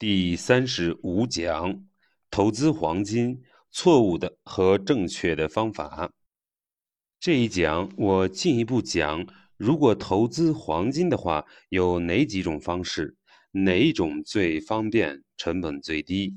[0.00, 1.84] 第三十五讲：
[2.30, 6.12] 投资黄金错误的和正确的方法。
[7.18, 9.26] 这一讲我进一步讲，
[9.56, 13.16] 如果投资黄金的话，有哪几种方式？
[13.50, 16.36] 哪一种最方便、成本最低？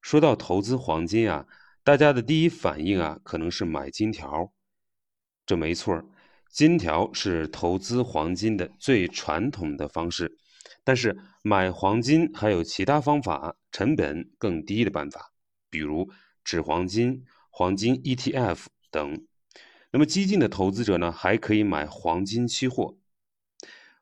[0.00, 1.46] 说到投资黄金啊，
[1.84, 4.52] 大家的第一反应啊，可能是买金条。
[5.46, 6.04] 这没错，
[6.50, 10.36] 金条是投资黄金的最传统的方式。
[10.84, 15.32] 但是买黄金还有其他方法，成本更低的办法，
[15.70, 16.10] 比如
[16.42, 19.26] 纸黄金、黄金 ETF 等。
[19.90, 22.96] 那么激进的投资者呢，还可以买黄金期货。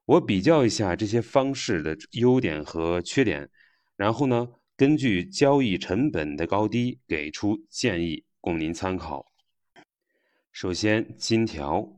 [0.07, 3.51] 我比较一下这些方式的优点和缺点，
[3.97, 9.31] 然后呢，根据交易成本的高低给出建议，供您参考。
[10.53, 11.93] 首先，金条，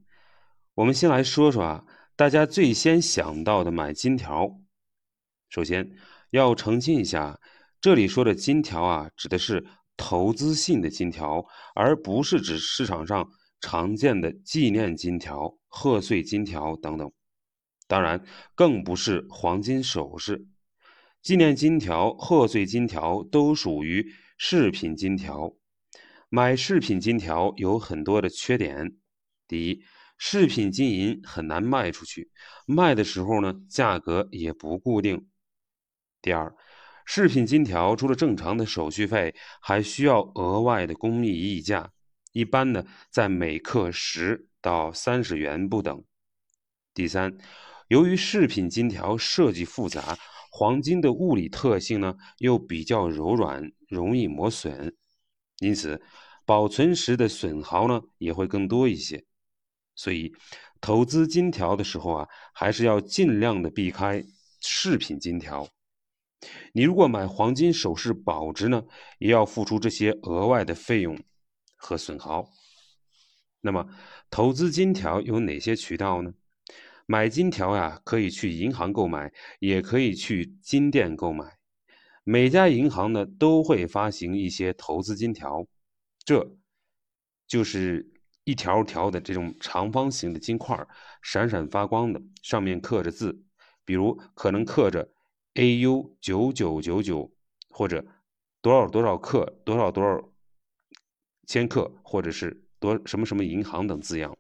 [0.75, 1.85] 我们先来说说啊，
[2.17, 4.59] 大家最先想到的买金条。
[5.53, 5.87] 首先
[6.31, 7.39] 要澄清一下，
[7.79, 9.67] 这里说的金条啊，指的是
[9.99, 13.29] 投资性的金条，而不是指市场上
[13.61, 17.13] 常见的纪念金条、贺岁金条等等。
[17.87, 20.47] 当然，更不是黄金首饰。
[21.21, 25.53] 纪念金条、贺岁金条都属于饰品金条。
[26.31, 28.97] 买饰品金条有很多的缺点。
[29.47, 29.85] 第一，
[30.17, 32.31] 饰品金银很难卖出去，
[32.67, 35.29] 卖的时候呢，价格也不固定。
[36.23, 36.55] 第二，
[37.05, 41.91] 饰品金条除了正常的手续费，还需要额外的工艺溢价，
[42.33, 46.05] 一般呢在每克十到三十元不等。
[46.95, 47.37] 第三，
[47.89, 50.17] 由于饰品金条设计复杂，
[50.53, 54.95] 黄金的物理特性呢又比较柔软，容易磨损，
[55.59, 56.01] 因此
[56.47, 59.25] 保存时的损耗呢也会更多一些。
[59.97, 60.33] 所以，
[60.81, 64.25] 投资金条的时候啊，还是要尽量的避开
[64.61, 65.69] 饰品金条。
[66.73, 68.85] 你如果买黄金首饰保值呢，
[69.19, 71.19] 也要付出这些额外的费用
[71.77, 72.49] 和损耗。
[73.61, 73.89] 那么，
[74.29, 76.33] 投资金条有哪些渠道呢？
[77.07, 81.59] 买金条呀，可以去银行购买，也可以去金店购买。
[82.25, 85.67] 每家银行呢都会发行一些投资金条，
[86.25, 86.57] 这
[87.47, 88.09] 就是
[88.45, 90.87] 一条条的这种长方形的金块，
[91.23, 93.45] 闪闪发光的，上面刻着字，
[93.85, 95.09] 比如可能刻着。
[95.55, 97.31] AU 九九九九，
[97.69, 98.07] 或者
[98.63, 100.33] 多少多少克，多少多少
[101.47, 104.37] 千克，或者是多什么什么银行等字样。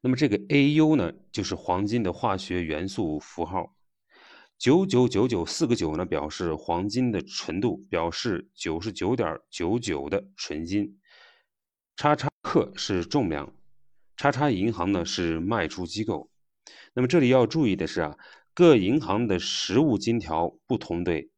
[0.00, 3.76] 那么这个 AU 呢，就是黄金的化学元素符号。
[4.58, 10.98] 九九九九四个九呢，表示黄金的纯度，表示九十九点九九的纯金。
[11.96, 13.54] 叉叉克是重量，
[14.16, 16.28] 叉叉银行呢是卖出机构。
[16.92, 18.18] 那么这里要注意的是啊。
[18.54, 21.30] 各银行的实物金条不同对，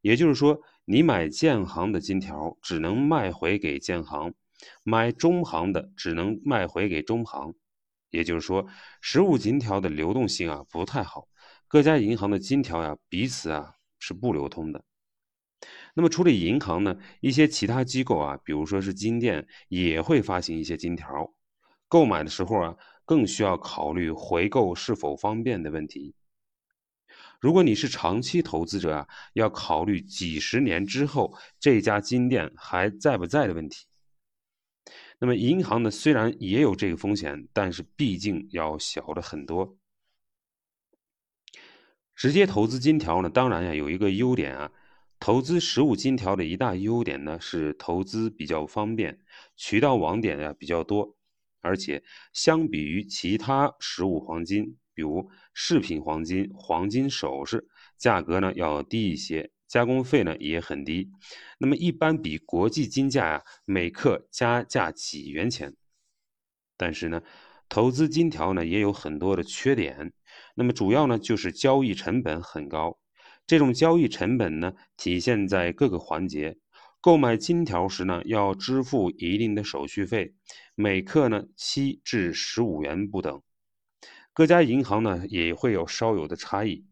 [0.00, 4.34] 也就是说，你买建行的金条只能卖回给建行，
[4.82, 7.54] 买中行的只能卖回给中行。
[8.10, 8.66] 也就是说，
[9.00, 11.28] 实物金条的流动性啊不太好，
[11.68, 14.84] 各家银行的金条呀彼此啊是不流通的。
[15.94, 21.32] 那么除了银行呢，一些其他机构啊，比如说是金店，也会发行一些金条，
[21.88, 26.14] 购买的时候啊更需要考虑回购是否方便的问题。
[27.44, 33.84] 如果你是长期投资者啊，要考虑几十年之后这家金店还在不在的问题。
[35.18, 39.76] 那么银行呢，虽然也有这个风险，但是毕竟要小了很多。
[42.16, 44.72] 直接投资金条呢，当然呀有一个优点啊，
[45.20, 49.20] 投资实物金条的一大优点呢是投资比较方便，
[49.54, 51.14] 渠道网点呀比较多，
[51.60, 52.02] 而且
[52.32, 54.78] 相比于其他实物黄金。
[54.94, 57.66] 比如饰品黄金、黄金首饰，
[57.98, 61.10] 价格呢要低一些，加工费呢也很低，
[61.58, 65.74] 那么一般比国际金价呀每克加价几元钱。
[66.76, 67.22] 但是呢，
[67.68, 70.12] 投资金条呢也有很多的缺点，
[70.54, 72.98] 那么主要呢就是交易成本很高，
[73.46, 76.56] 这种交易成本呢体现在各个环节。
[77.00, 80.34] 购买金条时呢要支付一定的手续费，
[80.74, 83.42] 每克呢七至十五元不等。
[84.34, 86.84] 各家银行呢也会有稍有的差异。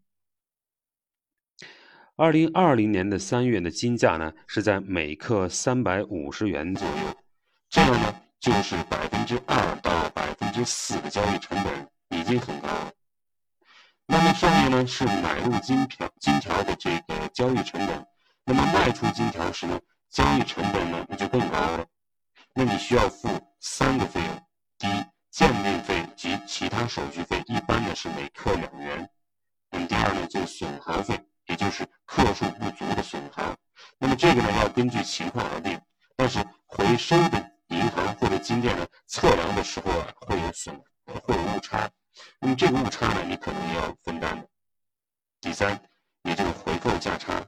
[2.14, 7.16] 二零二零年的三月的金价呢是在每克三百五十元左右，
[7.68, 12.92] 这样呢就是百分之二到百分之四的交易成本已经很高了。
[14.06, 18.06] 那么上面呢是买入金条金条的这个交易成本，
[18.44, 19.80] 那么卖出金条时呢
[20.10, 21.86] 交易成本呢那就更高了。
[22.54, 23.28] 那你需要付
[23.58, 24.28] 三个费用，
[25.32, 29.08] 鉴定费及其他手续费一般呢是每克两元。
[29.70, 33.56] 那么第二呢，就是损耗费，也就是克数不足的损耗。
[33.96, 35.80] 那么这个呢要根据情况而定，
[36.16, 41.90] 但是回收的银行或者金店呢测量的时候啊会有损，会有误差。
[42.38, 44.46] 那么这个误差呢你可能要分担的。
[45.40, 45.80] 第三，
[46.24, 47.40] 也就是回购价差，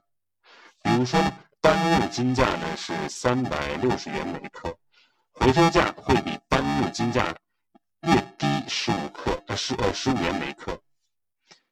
[0.83, 1.21] 比如说
[1.61, 4.75] 单日金价呢是三百六十元每克，
[5.35, 7.35] 回收价会比单日金价
[8.05, 10.79] 略低十五克，呃十呃十五元每克。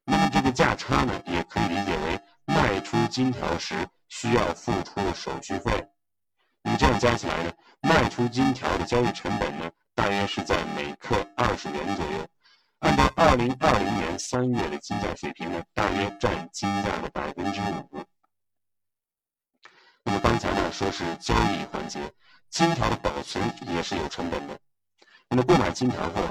[0.05, 5.89] 那么这个价差呢也可以理解为卖出金条时需要付出的手续费。
[6.63, 7.53] 你这样加起来呢，
[7.83, 12.27] 卖出金条的交易成本呢大约是在每克二十元左右。
[12.81, 18.05] 按照二零二零年三月的金价水平呢，大约占金价的百分之五。
[20.03, 22.01] 那么刚才呢说是交易环节，
[22.51, 24.59] 金条的保存也是有成本的。
[25.35, 26.23] 那么购买金条后，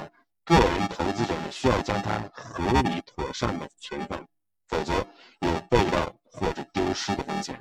[0.44, 4.24] 个人投资者呢需要将它合理妥善的存放，
[4.68, 4.92] 否则
[5.40, 7.60] 有被盗或者丢失的风险。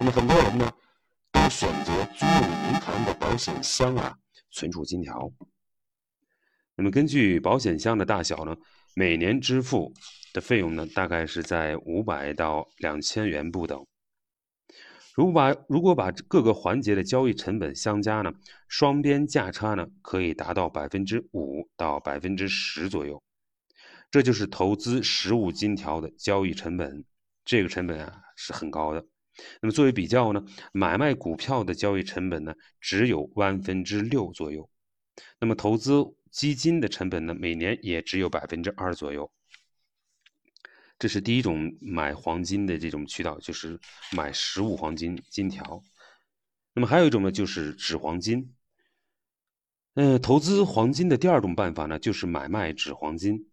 [0.00, 0.68] 那么很多人呢
[1.30, 4.18] 都选择租用银行的保险箱啊
[4.50, 5.30] 存储金条。
[6.74, 8.56] 那么根据保险箱的大小呢，
[8.96, 9.94] 每年支付
[10.32, 13.86] 的费用呢，大概是在五百到两千元不等。
[15.14, 18.32] 如果把如果把各个环节的交易成本相加呢，
[18.66, 23.22] 双边价差呢可以达到百分之五到百分之十左右。
[24.10, 27.04] 这就是投资实物金条的交易成本，
[27.44, 29.04] 这个成本啊是很高的。
[29.60, 30.42] 那么作为比较呢，
[30.72, 34.68] 买卖股票的交易成本呢只有万分之六左右。
[35.40, 39.30] 那么投资基金的成本呢，每年也只有百分之二左右。
[41.02, 43.76] 这是第一种买黄金的这种渠道，就是
[44.12, 45.82] 买实物黄金金条。
[46.74, 48.54] 那么还有一种呢，就是纸黄金。
[49.94, 53.48] 呃，投资黄金的第二种办法呢，就是买卖纸黄金。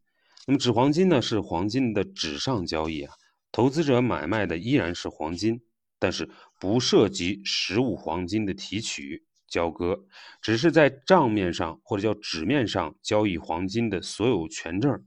[0.46, 3.16] 那么纸黄金呢，是黄金的纸上交易啊，
[3.52, 5.60] 投资者买卖的依然是黄金，
[5.98, 6.30] 但是
[6.60, 9.26] 不涉及实物黄金的提取。
[9.48, 10.06] 交割
[10.40, 15.04] 只是在账面上或者叫纸面上交易黄金的所有权证，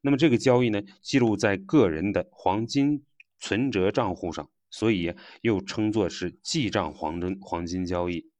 [0.00, 3.04] 那么这个交易呢记录在个人的黄金
[3.38, 8.30] 存折账户上，所以又称作是记账黄金黄金交易。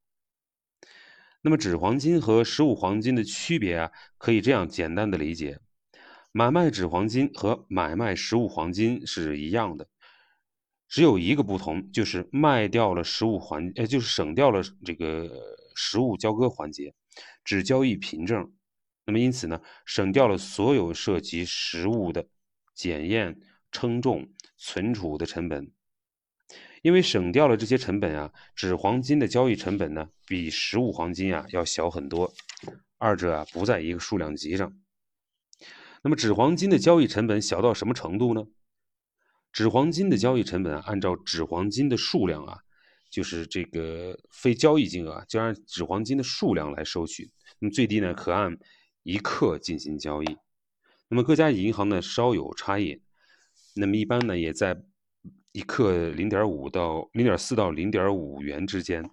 [1.43, 5.59] 那么纸黄金和实物黄金的区别啊，可以这样简单的理解：
[6.33, 9.89] 买卖纸黄金和买卖实物黄金是一样的。
[10.89, 15.31] 只有一个不同，就是卖掉了实物环，呃，就是省掉了这个
[15.75, 16.93] 实物交割环节，
[17.45, 18.53] 只交易凭证。
[19.11, 22.29] 那么因此呢，省掉了所有涉及实物的
[22.77, 23.41] 检验、
[23.73, 25.73] 称重、存储的成本。
[26.83, 32.33] 因为省掉了这些成本啊，纸黄金的交易成本呢，比实物黄金啊要小很多，
[32.99, 34.73] 二者啊不在一个数量级上。
[36.05, 38.45] 那么纸黄金的交易成本小到什么程度呢？
[39.53, 42.59] 纸黄金的交易成本，按照纸黄金的数量啊，
[43.11, 47.29] 就是这个非交易金额啊，就按纸黄金的数量来收取。
[47.59, 48.57] 那么最低呢，可按
[49.03, 50.37] 一克进行交易。
[51.09, 53.03] 那么各家银行呢稍有差异。
[53.75, 54.83] 那么一般呢，也在
[55.53, 59.11] 一克零点五到零点四到零点五元之间。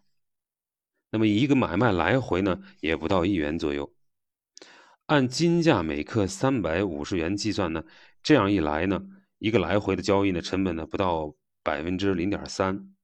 [1.11, 3.93] 那么一个买卖来回呢，也不到一元左右。
[5.05, 7.83] 按金价每克三百五十元计算呢，
[8.21, 9.07] 这样一来呢。
[9.39, 11.33] 一个来回的交易呢，成本呢不到
[11.63, 12.96] 百分之零点三。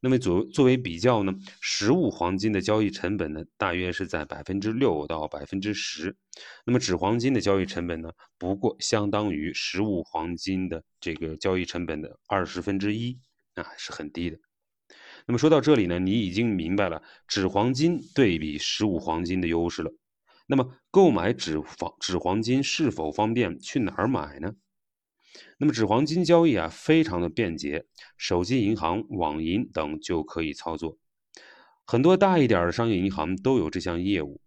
[0.00, 6.16] 那么作作为比较呢，实物黄金的交易成本呢，大约是在百分之六到百分之十。
[6.64, 13.18] 那么纸黄金的交易成本呢，不过相当于实物黄金的这个交易成本的二十分之一，
[13.54, 14.38] 那还是很低的。
[15.26, 19.90] 那么说到这里呢，你已经明白了纸黄金对比实物黄金的优势了。
[20.46, 23.58] 那么购买纸黄纸黄金是否方便？
[23.58, 24.52] 去哪儿买呢？
[25.58, 30.98] 那么纸黄金交易啊，非常的便捷，手机银行、网银等就可以操作。
[31.84, 34.40] 很多大一点的商业银行都有这项业务。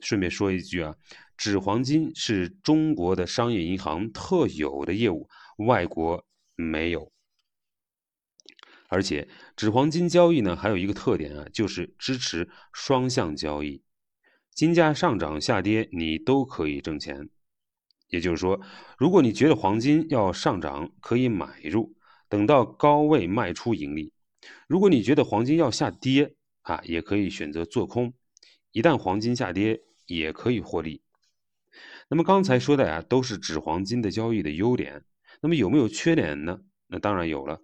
[0.00, 0.96] 顺便说一句啊，
[1.36, 6.24] 纸黄金是中国的商业银行特有的业务，外国
[6.56, 7.12] 没有。
[8.88, 13.82] 而且纸黄金交易呢，还有一个特点啊，就是支持双向交易，
[14.54, 17.28] 金价上涨下跌，你都可以挣钱。
[18.10, 18.60] 也就是说，
[18.98, 21.94] 如果你觉得黄金要上涨，可以买入，
[22.28, 24.12] 等到高位卖出盈利；
[24.66, 28.12] 如果你觉得黄金要下跌，啊，也可以选择做空。
[28.72, 31.02] 一旦黄金下跌，也可以获利。
[32.08, 35.04] 那么刚才说的呀，都是纸黄金的交易的优点。
[35.40, 36.60] 那么有没有缺点呢？
[36.88, 37.62] 那当然有了。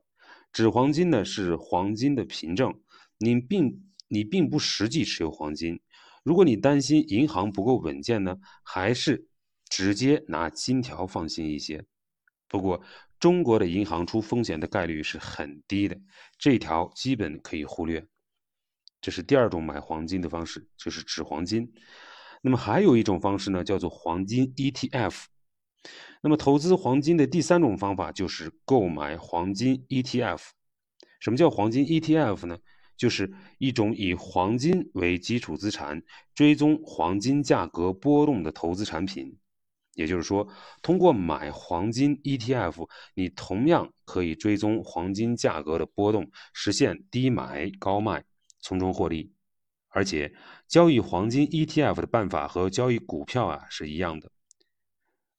[0.53, 2.73] 纸黄金呢是黄金的凭证，
[3.19, 5.81] 你并你并不实际持有黄金。
[6.23, 9.27] 如果你担心银行不够稳健呢，还是。
[9.69, 11.85] 直接拿金条放心一些，
[12.49, 12.83] 不过
[13.19, 15.99] 中国的银行出风险的概率是很低的，
[16.39, 18.07] 这条基本可以忽略。
[19.01, 21.73] 这是第二种买黄金的方式，就是纸黄金。
[22.43, 25.25] 那么还有一种方式呢，叫做黄金 ETF。
[26.23, 30.41] 那么投资黄金的第三种方法就是购买黄金 ETF。
[31.21, 32.59] 什么叫黄金 ETF 呢？
[32.97, 36.03] 就是一种以黄金为基础资产、
[36.35, 39.37] 追踪黄金价格波动的投资产品。
[39.97, 40.47] 也就是说，
[40.83, 48.25] 通过买黄金 ETF，你同样可以追踪黄金价格的波动，实现低买高卖，
[48.61, 49.33] 从中获利。
[49.89, 50.35] 而且，
[50.69, 54.31] 交易黄金 ETF 的办法和交易股票啊是一样的。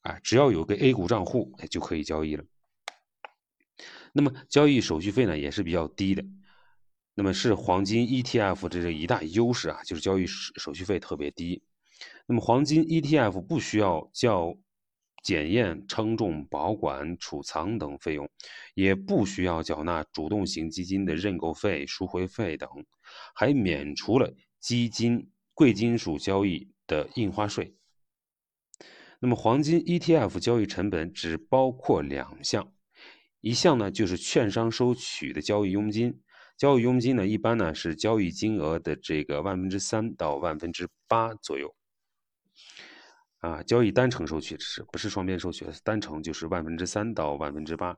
[0.02, 2.44] 啊，只要有个 A 股账户，就可以交易了。
[4.12, 6.24] 那么，交易手续费呢也是比较低的。
[7.14, 11.62] 那么是黄金 ETF 这是一大优势啊，就是交易手续费特别低。
[12.26, 14.56] 那么黄金 ETF 不需要交
[15.22, 18.28] 检验、称重、保管、储藏等费用，
[18.74, 22.68] 也不需要缴纳主动型基金的认购费、赎回费等，
[23.34, 27.74] 还免除了基金贵金属交易的印花税。
[29.20, 32.72] 那么黄金 ETF 交易成本只包括两项，
[33.40, 36.20] 一项呢就是券商收取的交易佣金。
[36.56, 41.74] 交易佣金呢，一般呢是交易金额的这个万分之三到万分之八左右。
[43.38, 45.64] 啊，交易单程收取是不是双边收取？
[45.84, 47.96] 单程就是万分之三到万分之八，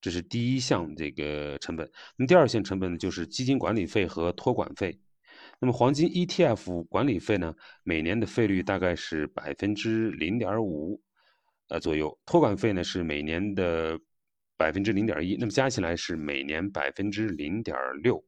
[0.00, 1.90] 这是第一项这个成本。
[2.16, 5.00] 那么第二项成本呢，就是基金管理费和托管费。
[5.60, 11.00] 那么黄金 ETF 管理费呢，每年的费率大概是百分之零点五
[11.68, 13.98] 呃左右，托管费呢是每年的。
[14.54, 18.24] 百分之零点一，那么加起来是每年百分之零点六。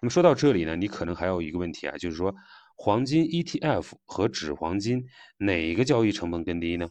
[0.00, 2.34] 那么说到这里呢，你可能还有一个问题啊，就是说
[2.80, 5.04] 黄金 ETF 和纸黄金
[5.36, 6.88] 哪个交易成本更低呢？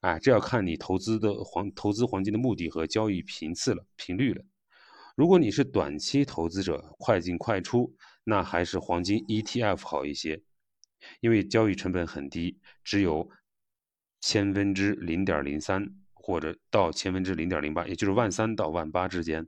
[0.00, 4.44] 哎，这要看你投资的黄投资黄金的目的和交易频次了频率了。
[5.16, 10.40] 如果你是短期投资者，快进快出，那还是黄金 ETF 好一些，
[11.20, 13.28] 因为交易成本很低，只有
[14.20, 15.96] 千分之零点零三。
[16.26, 19.46] 或者到千分之零点零八，也就是万三到万八之间，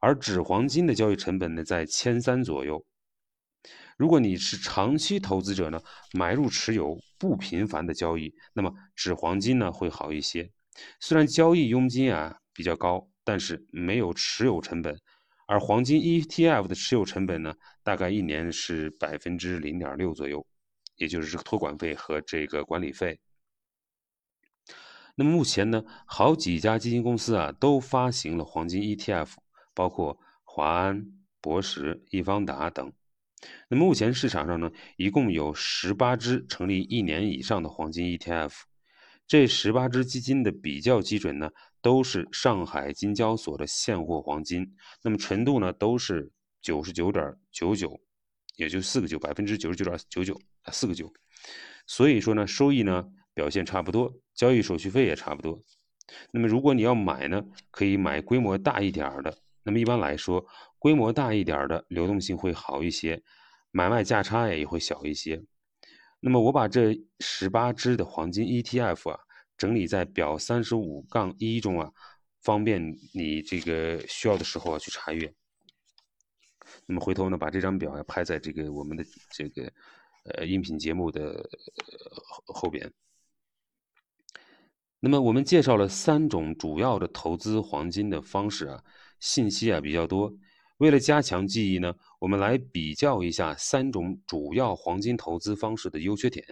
[0.00, 2.84] 而纸黄金的交易成本呢在千三左右。
[3.96, 5.80] 如果你是长期投资者呢，
[6.12, 10.50] 买入持有不频繁的交易，那么纸黄金呢会好一些。
[11.00, 14.98] 虽然交易佣金啊比较高，但是没有持有成本，
[15.46, 20.44] 而黄金 ETF 的持有成本呢大概一年是百分之零点六左右，
[20.96, 23.20] 也就是这个托管费和这个管理费。
[25.14, 29.34] 那么目前呢，好几家基金公司啊都发行了黄金 ETF，
[29.74, 31.04] 包括华安、
[31.42, 32.90] 博时、易方达等。
[33.68, 38.52] 那么目前市场上呢，一共有十八只成立一年以上的黄金 ETF。
[39.26, 46.30] 这十八只基金的比较基准呢，都是上海金交所的现货黄金，那么纯度呢都是
[46.60, 48.00] 九十九点九九，
[48.56, 51.12] 也就四个九，百分之九十九点九九啊，四个九。
[51.86, 53.04] 所以说呢，收益呢。
[53.34, 55.58] 表现差不多，交易手续费也差不多。
[56.32, 59.34] 那么如果你要买呢，可以买规模大一点的。
[59.62, 60.44] 那么一般来说，
[60.82, 63.22] 规模大一点的流动性会好一些，
[63.70, 65.40] 买卖价差也会小一些。
[66.18, 69.20] 那么我把这十八只的黄金 ETF 啊
[69.56, 71.92] 整理在表三十五杠一中啊，
[72.40, 72.82] 方便
[73.14, 75.32] 你这个需要的时候啊去查阅。
[76.86, 79.72] 那么回头呢，把这张表啊拍在这个我们的这个
[80.24, 81.48] 呃音频节目的
[82.46, 82.92] 后边。
[84.98, 88.82] 那么我们介绍了三种主要的投资黄金的方式啊，
[89.20, 90.34] 信息啊比较多。
[90.82, 96.44] 为了加强记忆呢，我们来比较一下三种主要黄金投资方式的优缺点。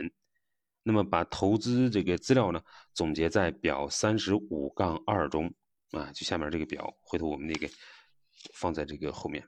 [0.85, 2.61] 那么把投资这个资料呢
[2.95, 5.53] 总结在表三十五杠二中
[5.91, 7.69] 啊，就下面这个表，回头我们那个
[8.55, 9.45] 放在这个后面。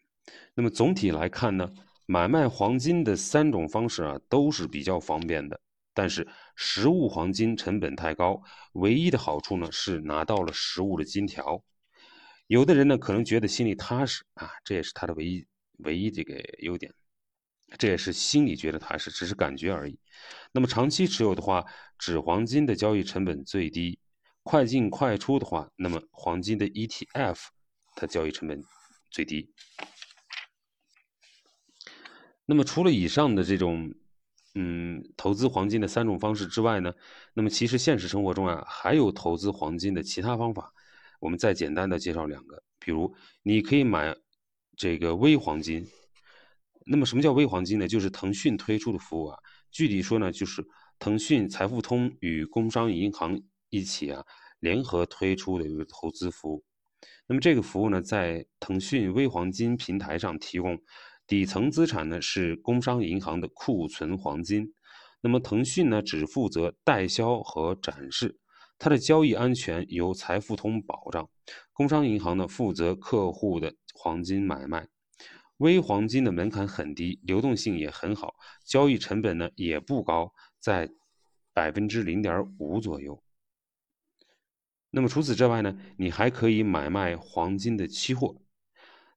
[0.52, 1.70] 那么总体来看呢，
[2.06, 5.60] 买卖黄金的三种方式啊都是比较方便的。
[5.94, 11.62] 但是实物黄金成本太高，唯一的好处呢是拿到了实物的金条。
[12.52, 15.46] 有的人呢可能觉得心里踏实啊，这也是他的唯一
[15.78, 16.92] 唯一这个优点，
[17.78, 19.98] 这也是心里觉得踏实，只是感觉而已。
[20.52, 21.64] 那么长期持有的话，
[21.96, 23.98] 纸黄金的交易成本最低，
[24.42, 27.38] 快进快出的话，那么黄金的 ETF
[27.96, 28.62] 它交易成本
[29.10, 29.50] 最低。
[32.44, 33.94] 那么除了以上的这种。
[34.54, 36.92] 嗯，投资黄金的三种方式之外呢，
[37.32, 40.74] 那么其实现实生活中啊，还有投资黄金的其他方法。
[41.22, 43.14] 我们再简单的介绍两个，比如
[43.44, 44.12] 你可以买
[44.76, 45.86] 这个微黄金。
[46.84, 47.86] 那么什么叫微黄金呢？
[47.86, 49.38] 就是腾讯推出的服务啊。
[49.70, 50.66] 具体说呢，就是
[50.98, 54.24] 腾讯财付通与工商银行一起啊，
[54.58, 56.64] 联合推出的一个投资服务。
[57.28, 60.76] 那么这个服务呢，在腾讯微黄金平台上提供，
[61.28, 64.74] 底层资产呢是工商银行的库存黄金，
[65.20, 68.40] 那么腾讯呢只负责代销和展示，
[68.82, 71.30] 它的交易安全由财付通保障，
[71.72, 74.88] 工商银行呢负责客户的黄金买卖。
[75.58, 78.34] 微黄金的门槛很低，流动性也很好，
[78.64, 80.90] 交易成本呢也不高，在
[81.52, 83.22] 百分之零点五左右。
[84.90, 88.34] 那么除此之外呢，你还可以买卖黄金的期货。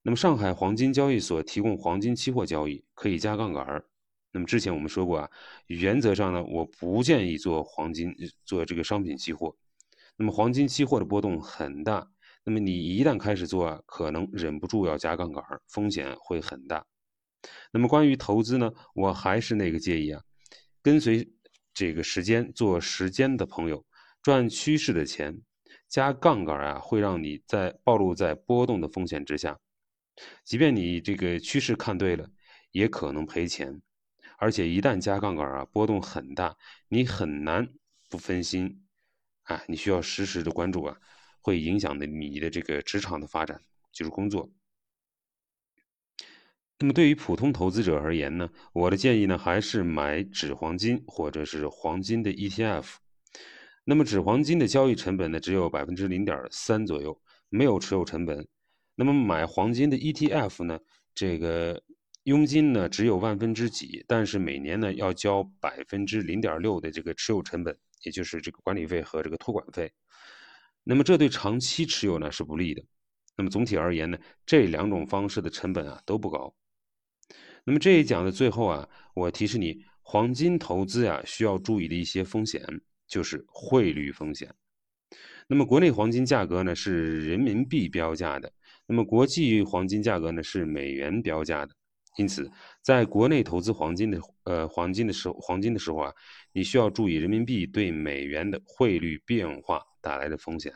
[0.03, 3.83] 那么上海黄金交易所提供黄金期货交易，可以加杠杆。
[4.35, 5.31] 那么之前我们说过啊，
[5.67, 8.13] 原则上呢，我不建议做黄金
[8.43, 9.55] 做这个商品期货。
[10.17, 12.05] 那么黄金期货的波动很大。
[12.43, 16.85] 那么你一旦开始做啊，可能忍不住要加杠杆，风险会很大。
[17.71, 20.21] 那么关于投资呢，我还是那个建议啊，
[20.81, 21.31] 跟随
[21.73, 23.85] 这个时间做时间的朋友，
[24.21, 25.39] 赚趋势的钱，
[25.87, 29.57] 加杠杆啊，会让你在暴露在波动的风险之下。
[30.43, 32.29] 即便你这个趋势看对了，
[32.71, 33.81] 也可能赔钱。
[34.37, 37.69] 而且一旦加杠杆啊，波动很大，你很难
[38.09, 38.85] 不分心
[39.43, 40.97] 啊，你需要实时的关注啊。
[41.41, 43.61] 会影响的你的这个职场的发展，
[43.91, 44.49] 就是工作。
[46.79, 52.95] 那么对于普通投资者而言呢，我的建议呢还是买纸黄金或者是黄金的 ETF。
[53.83, 58.47] 那么纸黄金的交易成本呢只有百分之零点三左右，没有持有成本。
[58.95, 60.79] 那么买黄金的 ETF 呢，
[61.13, 61.83] 这个
[62.25, 69.91] 佣金呢只有万分之几，但是每年呢要交百分之零点六的这个持有成本，也就是这个管理费和这个托管费。
[70.83, 72.83] 那么这对长期持有呢是不利的。
[73.37, 76.51] 那么总体而言呢，这两种方式的成本啊都不高。
[77.63, 82.65] 那么这一讲的最后啊，我提示你，黄金投资呀需要注意的一些风险，
[83.07, 84.51] 就是汇率风险。
[85.47, 88.51] 那么国内黄金价格呢是人民币标价的，
[88.87, 91.75] 那么国际黄金价格呢是美元标价的。
[92.17, 92.51] 因此，
[92.81, 96.13] 在国内投资黄金的呃黄金的时候，黄金的时候啊，
[96.51, 99.81] 你需要注意人民币对美元的汇率变化。
[100.05, 100.71] 带来的风险，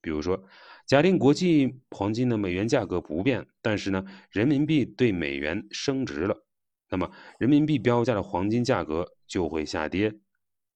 [0.00, 0.40] 比如说，
[0.86, 6.46] 假定国际黄金的美元价格不变，但是呢，人民币对美元升值了，
[6.88, 10.14] 那么人民币标价的黄金价格就会下跌。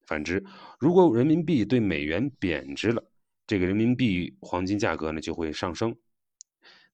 [0.04, 0.44] 反之，
[0.80, 3.00] 如果人民币对美元贬值了，
[3.46, 5.94] 这个人民币黄金价格呢就会上升。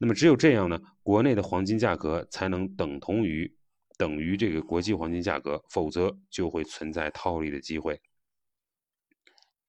[0.02, 3.54] 那么只有这样呢，国内的黄金价格才能等同于
[3.98, 8.00] 等于这个国际黄金价格，否则就会存在套利的机会。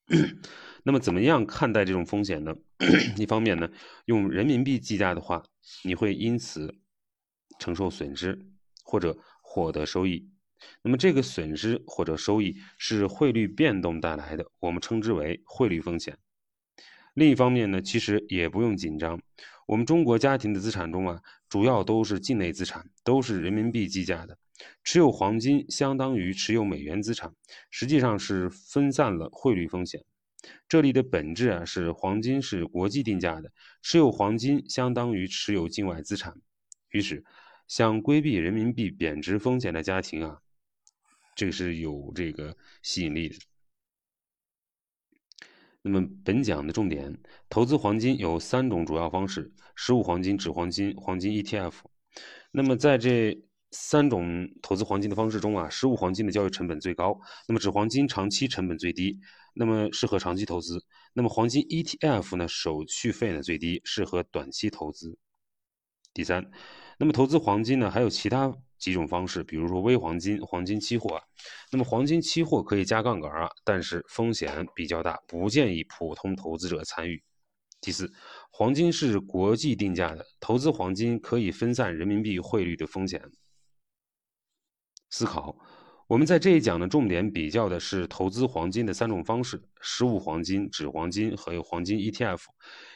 [0.83, 2.55] 那么怎么样看待这种风险呢？
[3.19, 3.69] 一方面呢，
[4.05, 5.43] 用人民币计价的话，
[5.83, 6.73] 你会因此
[7.59, 8.39] 承受损失
[8.85, 10.29] 或者获得收益。
[10.81, 16.17] 那么这个损失或者收益是汇率变动带来的，我们称之为汇率风险。
[17.13, 19.21] 另一方面呢，其实也不用紧张。
[19.67, 24.37] 我们中国家庭的资产中啊，主要都是境内资产，都是人民币计价的。
[24.83, 27.33] 持有黄金相当于持有美元资产，
[27.69, 30.03] 实际上是分散了汇率风险。
[30.67, 36.35] 这里的本质啊是黄金是国际定价的，持有黄金相当于持有境外资产。
[36.89, 37.23] 于是，
[37.67, 40.39] 想规避人民币贬值风险的家庭啊，
[41.35, 43.35] 这是有这个吸引力的。
[45.83, 47.17] 那么本讲的重点，
[47.49, 51.73] 投资黄金有三种主要方式：实物黄金、纸黄金、黄金 ETF。
[52.51, 53.35] 那么在这
[53.71, 59.19] 三种投资黄金的方式中啊，实物黄金的交易成本最高，那么纸黄金长期成本最低，
[59.55, 60.83] 那么适合长期投资。
[61.13, 65.17] 那么黄金 ETF 呢，手续费呢最低，适合短期投资。
[66.13, 66.51] 第三，
[66.99, 71.21] 那么投资黄金呢，还有其他几种方式，比如说微黄金、黄金期货。
[71.71, 77.23] 那么黄金期货可以加杠杆啊，但是风险比较大，不建议普通投资者参与。
[77.79, 78.11] 第四，
[78.51, 83.21] 黄金是国际定价的，投资黄金可以分散人民币汇率的风险。
[85.09, 85.57] 思考，
[86.07, 92.41] 我们在这一讲的重点比较的是投资黄金的三种方式：实物黄金、纸黄金和黄金 ETF。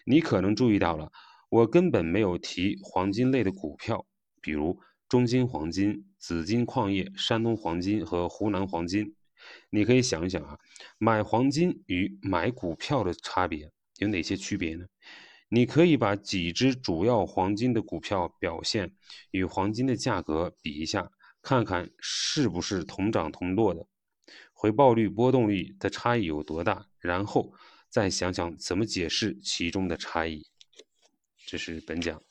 [0.06, 1.12] 你可能注意到了，
[1.50, 4.06] 我根本没有提黄金类的股票，
[4.42, 9.16] 比如中金黄金、紫金矿业、山东黄金和湖南黄金。
[9.70, 10.58] 你可以想一想啊，
[10.98, 14.86] 买黄金与买股票的差别有哪些区别呢？
[15.50, 18.96] 你可以把几只主要黄金的股票表现
[19.32, 21.12] 与黄金的价格比一下。
[21.44, 23.86] 看看是不是同涨同落的，
[24.52, 27.54] 回报率、波动率的差异有多大，然后
[27.88, 30.48] 再想想怎么解释其中的差异。
[31.46, 32.25] 这是本讲。